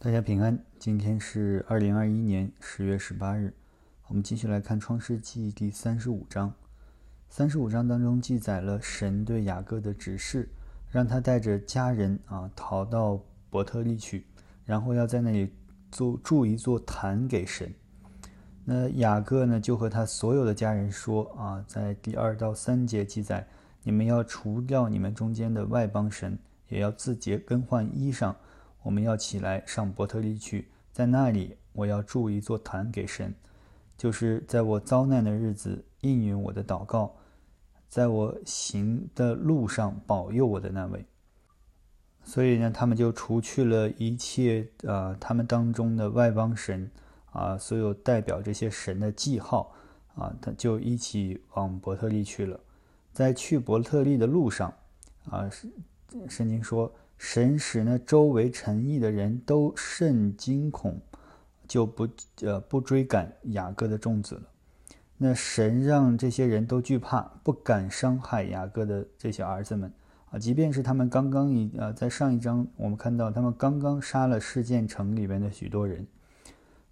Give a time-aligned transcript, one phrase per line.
[0.00, 3.52] 大家平安，今天是二零二一年十月十八日，
[4.06, 6.54] 我们继续来看《创世纪》第三十五章。
[7.28, 10.48] 三十五章当中记载了神对雅各的指示，
[10.88, 14.24] 让他带着家人啊逃到伯特利去，
[14.64, 15.52] 然后要在那里
[15.90, 17.68] 做筑一座坛给神。
[18.64, 23.44] 那雅各呢就和他所有的家人说啊，在第二到三节记载，
[23.82, 26.38] 你们要除掉你们中间的外邦神，
[26.68, 28.32] 也要自洁更换衣裳。
[28.82, 33.34] 我们要起来上伯特利去，在那里我要筑一座坛给神，
[33.96, 37.14] 就是在我遭难的日子应允我的祷告，
[37.88, 41.04] 在我行的路上保佑我的那位。
[42.22, 46.90] 所以呢，他们就除去了一切啊，他们当中的外邦神
[47.32, 49.74] 啊，所有代表这些神的记号
[50.14, 52.58] 啊，他就一起往伯特利去了。
[53.12, 54.72] 在去伯特利的路上
[55.28, 55.50] 啊，
[56.28, 56.90] 圣经说。
[57.18, 61.00] 神使那周围诚意的人都甚惊恐，
[61.66, 62.08] 就不
[62.42, 64.42] 呃不追赶雅各的众子了。
[65.16, 69.92] 那神让这些人都惧怕，不敢伤害雅各的这些儿子们
[70.30, 76.06] 啊，即便是他们刚刚一呃在上一章我们看到他们刚刚杀了事件城里边的许多人。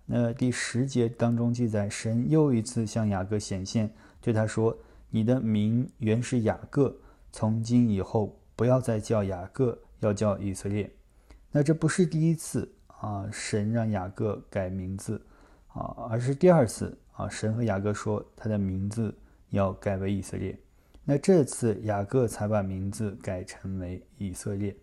[0.06, 4.76] 那第十节当中记载，神又一次向雅各显现，对他说
[5.10, 6.96] ：“你的名原是雅各，
[7.30, 10.88] 从今以后不要再叫雅各。”要叫以色列，
[11.50, 15.20] 那这不是第一次啊，神让雅各改名字
[15.68, 19.12] 啊，而是第二次啊，神和雅各说他的名字
[19.50, 20.56] 要改为以色列。
[21.04, 24.74] 那这次雅各才把名字改成为以色列。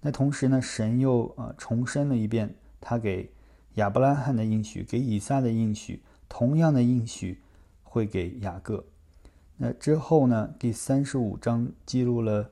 [0.00, 3.30] 那同时呢，神又啊重申了一遍他给
[3.74, 7.42] 亚伯拉罕的应许，给以撒的应许，同样的应许
[7.82, 8.84] 会给雅各。
[9.58, 12.50] 那之后呢，第三十五章记录了。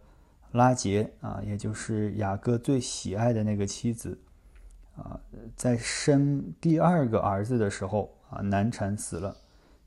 [0.52, 4.18] 拉杰啊，也就是雅各最喜爱的那个妻子，
[4.96, 5.18] 啊，
[5.56, 9.36] 在生第二个儿子的时候啊，难产死了。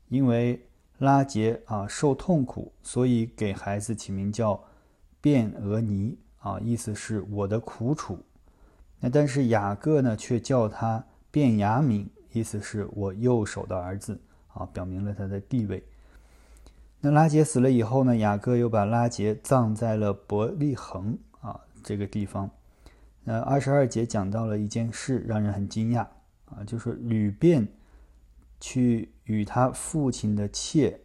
[0.08, 0.60] 因为
[0.98, 4.62] 拉杰啊受痛苦，所以给孩子起名叫
[5.20, 8.18] 卞俄尼啊，意思是我的苦楚。
[9.00, 15.84] 那但是雅各呢，却叫他卞雅敏，意思是我右手的儿子啊，表明了他的地位。
[17.00, 18.16] 那拉杰死了以后呢？
[18.16, 22.50] 雅各又把拉杰葬在了伯利恒啊这个地方。
[23.22, 26.06] 那二十二节讲到了一件事，让人很惊讶
[26.46, 27.68] 啊，就是吕便
[28.60, 31.00] 去与他父亲的妾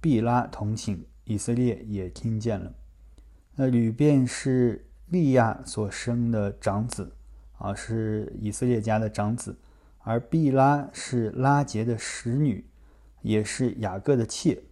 [0.00, 2.74] 毕拉同寝，以色列也听见了。
[3.54, 7.12] 那吕便是利亚所生的长子
[7.58, 9.56] 啊，是以色列家的长子，
[10.00, 12.66] 而毕拉是拉杰的使女，
[13.22, 14.62] 也是雅各的妾。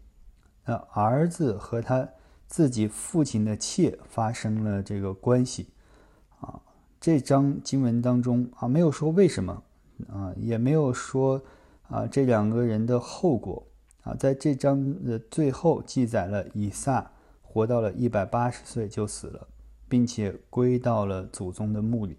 [0.68, 2.06] 那儿子和他
[2.46, 5.70] 自己父亲的妾发生了这个关系，
[6.40, 6.60] 啊，
[7.00, 9.62] 这章经文当中啊没有说为什么，
[10.12, 11.42] 啊也没有说
[11.88, 13.66] 啊这两个人的后果，
[14.02, 19.48] 啊在这章的最后记载了以撒活到了一百八十岁就死了，
[19.88, 22.18] 并且归到了祖宗的墓里。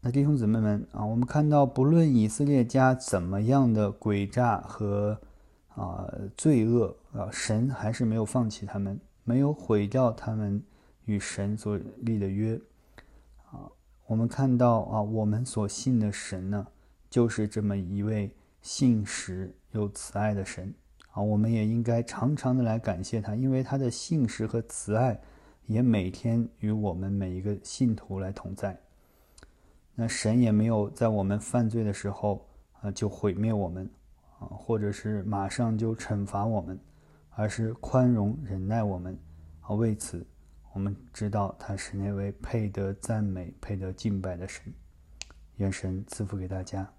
[0.00, 5.20] 那弟兄姊妹们啊，我们看到不论以色列家怎么样的诡诈和。
[5.74, 7.28] 啊，罪恶啊！
[7.32, 10.62] 神还是没有放弃他们，没有毁掉他们
[11.04, 12.60] 与神所立的约
[13.50, 13.66] 啊。
[14.06, 16.66] 我们看到啊，我们所信的神呢，
[17.10, 20.72] 就是这么一位信实又慈爱的神
[21.10, 21.20] 啊。
[21.20, 25.20] 我们也应该常常的来感谢他，因为他的信实和慈爱
[25.66, 28.78] 也每天与我们每一个信徒来同在。
[29.96, 32.46] 那神也没有在我们犯罪的时候
[32.80, 33.90] 啊，就毁灭我们。
[34.38, 36.78] 啊，或者是马上就惩罚我们，
[37.30, 39.18] 而是宽容忍耐我们。
[39.60, 40.26] 啊，为此，
[40.72, 44.72] 我们知道他是那位配得赞美、配得敬拜的神。
[45.56, 46.92] 愿神赐福给大家。